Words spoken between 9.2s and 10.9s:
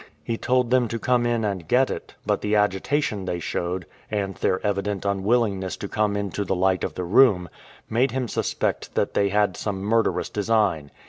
had some murderous design.